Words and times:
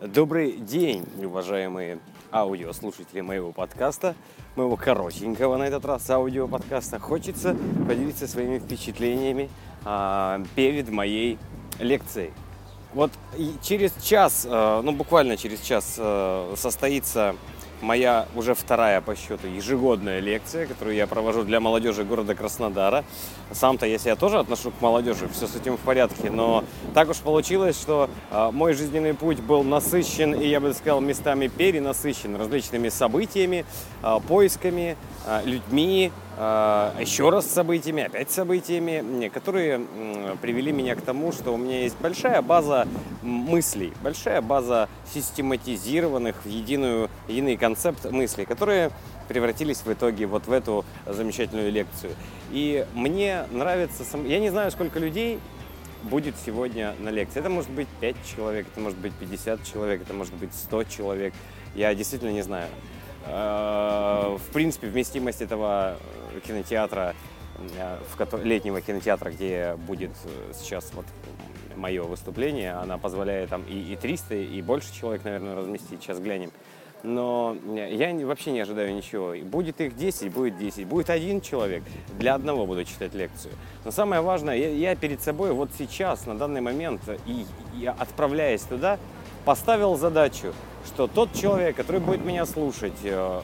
Добрый 0.00 0.52
день, 0.52 1.04
уважаемые 1.24 1.98
аудиослушатели 2.30 3.20
моего 3.20 3.50
подкаста, 3.50 4.14
моего 4.54 4.76
коротенького 4.76 5.56
на 5.56 5.64
этот 5.64 5.84
раз 5.84 6.08
аудиоподкаста. 6.08 7.00
Хочется 7.00 7.56
поделиться 7.88 8.28
своими 8.28 8.60
впечатлениями 8.60 9.50
а, 9.84 10.40
перед 10.54 10.88
моей 10.88 11.36
лекцией. 11.80 12.30
Вот 12.94 13.10
через 13.60 13.92
час, 14.00 14.46
а, 14.48 14.82
ну 14.82 14.92
буквально 14.92 15.36
через 15.36 15.60
час 15.62 15.96
а, 15.98 16.54
состоится 16.56 17.34
моя 17.80 18.26
уже 18.34 18.54
вторая 18.54 19.00
по 19.00 19.14
счету 19.16 19.46
ежегодная 19.46 20.20
лекция, 20.20 20.66
которую 20.66 20.96
я 20.96 21.06
провожу 21.06 21.44
для 21.44 21.60
молодежи 21.60 22.04
города 22.04 22.34
Краснодара. 22.34 23.04
Сам-то 23.52 23.86
я 23.86 23.98
себя 23.98 24.16
тоже 24.16 24.38
отношу 24.38 24.70
к 24.70 24.80
молодежи, 24.80 25.28
все 25.28 25.46
с 25.46 25.56
этим 25.56 25.76
в 25.76 25.80
порядке, 25.80 26.30
но 26.30 26.64
так 26.94 27.08
уж 27.08 27.18
получилось, 27.18 27.80
что 27.80 28.10
э, 28.30 28.50
мой 28.52 28.74
жизненный 28.74 29.14
путь 29.14 29.40
был 29.40 29.62
насыщен 29.62 30.34
и, 30.34 30.46
я 30.46 30.60
бы 30.60 30.74
сказал, 30.74 31.00
местами 31.00 31.48
перенасыщен 31.48 32.36
различными 32.36 32.88
событиями, 32.88 33.64
э, 34.02 34.16
поисками, 34.26 34.96
э, 35.26 35.42
людьми, 35.44 36.12
а, 36.12 36.27
еще 36.38 37.30
раз 37.30 37.46
событиями, 37.46 38.04
опять 38.04 38.30
событиями, 38.30 39.26
которые 39.28 39.84
привели 40.40 40.70
меня 40.70 40.94
к 40.94 41.00
тому, 41.00 41.32
что 41.32 41.52
у 41.52 41.56
меня 41.56 41.82
есть 41.82 41.96
большая 42.00 42.42
база 42.42 42.86
мыслей, 43.22 43.92
большая 44.04 44.40
база 44.40 44.88
систематизированных 45.12 46.44
в 46.44 46.48
единую, 46.48 47.10
единый 47.26 47.56
концепт 47.56 48.08
мыслей, 48.12 48.44
которые 48.44 48.92
превратились 49.26 49.78
в 49.78 49.92
итоге 49.92 50.26
вот 50.26 50.46
в 50.46 50.52
эту 50.52 50.84
замечательную 51.06 51.72
лекцию. 51.72 52.12
И 52.52 52.86
мне 52.94 53.44
нравится, 53.50 54.04
я 54.24 54.38
не 54.38 54.50
знаю, 54.50 54.70
сколько 54.70 55.00
людей 55.00 55.40
будет 56.04 56.36
сегодня 56.46 56.94
на 57.00 57.08
лекции. 57.08 57.40
Это 57.40 57.50
может 57.50 57.70
быть 57.70 57.88
5 58.00 58.14
человек, 58.24 58.68
это 58.70 58.80
может 58.80 58.98
быть 58.98 59.12
50 59.14 59.64
человек, 59.64 60.02
это 60.02 60.14
может 60.14 60.34
быть 60.34 60.54
100 60.54 60.84
человек. 60.84 61.34
Я 61.74 61.92
действительно 61.96 62.30
не 62.30 62.42
знаю. 62.42 62.68
А, 63.30 64.36
в 64.36 64.52
принципе, 64.52 64.88
вместимость 64.88 65.42
этого 65.42 65.96
кинотеатра, 66.46 67.14
э, 67.76 67.98
в 68.16 68.44
летнего 68.44 68.80
кинотеатра, 68.80 69.30
где 69.30 69.76
будет 69.76 70.12
э, 70.24 70.52
сейчас 70.54 70.90
вот 70.94 71.04
мое 71.76 72.02
выступление, 72.02 72.72
она 72.72 72.98
позволяет 72.98 73.50
там 73.50 73.62
и, 73.62 73.92
и 73.92 73.96
300, 73.96 74.34
и 74.34 74.62
больше 74.62 74.92
человек, 74.94 75.24
наверное, 75.24 75.54
разместить. 75.54 76.02
Сейчас 76.02 76.18
глянем. 76.20 76.50
Но 77.04 77.56
я 77.74 78.12
вообще 78.26 78.50
не 78.50 78.60
ожидаю 78.60 78.92
ничего. 78.94 79.34
Будет 79.44 79.80
их 79.80 79.94
10, 79.96 80.32
будет 80.32 80.58
10. 80.58 80.86
Будет 80.86 81.10
один 81.10 81.40
человек. 81.40 81.84
Для 82.18 82.34
одного 82.34 82.66
буду 82.66 82.84
читать 82.84 83.14
лекцию. 83.14 83.54
Но 83.84 83.92
самое 83.92 84.20
важное, 84.20 84.56
я, 84.56 84.68
я 84.70 84.96
перед 84.96 85.22
собой 85.22 85.52
вот 85.52 85.70
сейчас, 85.78 86.26
на 86.26 86.36
данный 86.36 86.60
момент, 86.60 87.02
и, 87.26 87.46
и 87.78 87.86
отправляясь 87.86 88.62
туда, 88.62 88.98
поставил 89.44 89.96
задачу 89.96 90.52
что 90.88 91.06
тот 91.06 91.32
человек, 91.32 91.76
который 91.76 92.00
будет 92.00 92.24
меня 92.24 92.44
слушать, 92.46 92.94
э, 93.04 93.40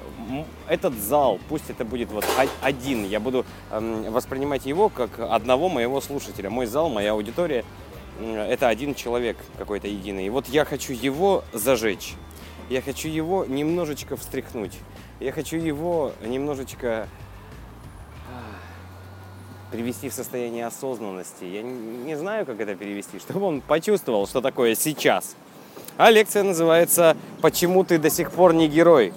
этот 0.69 0.95
зал, 0.95 1.39
пусть 1.49 1.71
это 1.71 1.85
будет 1.85 2.11
вот 2.11 2.25
один, 2.63 3.07
я 3.07 3.21
буду 3.21 3.45
эм, 3.71 4.11
воспринимать 4.13 4.67
его 4.67 4.89
как 4.89 5.19
одного 5.21 5.69
моего 5.69 6.01
слушателя. 6.01 6.51
Мой 6.51 6.67
зал, 6.67 6.89
моя 6.89 7.13
аудитория, 7.13 7.65
это 8.21 8.69
один 8.69 8.95
человек 8.95 9.37
какой-то 9.59 9.87
единый. 9.87 10.27
И 10.27 10.31
вот 10.31 10.49
я 10.49 10.65
хочу 10.65 10.93
его 10.93 11.45
зажечь. 11.53 12.15
Я 12.71 12.81
хочу 12.81 13.09
его 13.09 13.45
немножечко 13.45 14.17
встряхнуть. 14.17 14.73
Я 15.21 15.33
хочу 15.33 15.57
его 15.57 16.13
немножечко 16.25 17.09
привести 19.75 20.09
в 20.09 20.13
состояние 20.13 20.67
осознанности. 20.67 21.45
Я 21.45 21.63
не 21.63 22.17
знаю, 22.17 22.47
как 22.47 22.61
это 22.61 22.77
перевести, 22.77 23.19
чтобы 23.29 23.47
он 23.47 23.61
почувствовал, 23.61 24.27
что 24.29 24.41
такое 24.41 24.77
сейчас. 24.77 25.35
А 25.97 26.11
лекция 26.11 26.43
называется 26.43 27.17
«Почему 27.41 27.85
ты 27.85 27.99
до 27.99 28.11
сих 28.11 28.33
пор 28.33 28.53
не 28.53 28.69
герой?». 28.69 29.13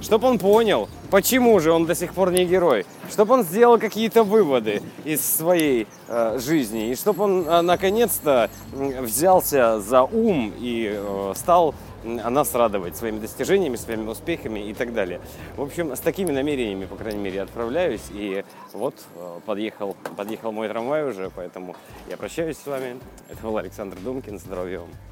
Чтобы 0.00 0.26
он 0.28 0.38
понял, 0.40 0.88
почему 1.10 1.60
же 1.60 1.70
он 1.70 1.86
до 1.86 1.94
сих 1.94 2.12
пор 2.12 2.32
не 2.32 2.44
герой. 2.44 2.86
Чтобы 3.10 3.34
он 3.34 3.44
сделал 3.44 3.78
какие-то 3.78 4.24
выводы 4.24 4.82
из 5.04 5.24
своей 5.24 5.86
э, 6.08 6.38
жизни. 6.40 6.90
И 6.90 6.96
чтобы 6.96 7.22
он 7.22 7.46
э, 7.46 7.60
наконец-то 7.60 8.50
взялся 8.72 9.78
за 9.78 10.02
ум 10.02 10.52
и 10.58 10.92
э, 10.92 11.32
стал 11.36 11.74
нас 12.02 12.52
радовать 12.54 12.96
своими 12.96 13.20
достижениями, 13.20 13.76
своими 13.76 14.08
успехами 14.08 14.60
и 14.60 14.74
так 14.74 14.92
далее. 14.92 15.20
В 15.56 15.62
общем, 15.62 15.94
с 15.94 16.00
такими 16.00 16.32
намерениями, 16.32 16.86
по 16.86 16.96
крайней 16.96 17.20
мере, 17.20 17.42
отправляюсь. 17.42 18.02
И 18.10 18.42
вот 18.72 18.94
э, 19.14 19.40
подъехал, 19.46 19.96
подъехал 20.16 20.50
мой 20.50 20.68
трамвай 20.68 21.04
уже, 21.04 21.30
поэтому 21.36 21.76
я 22.08 22.16
прощаюсь 22.16 22.56
с 22.56 22.66
вами. 22.66 22.98
Это 23.28 23.42
был 23.42 23.56
Александр 23.56 23.98
Думкин. 23.98 24.38
Здоровья 24.38 24.80
вам. 24.80 25.11